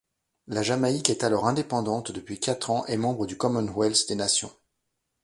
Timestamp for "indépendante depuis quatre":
1.47-2.71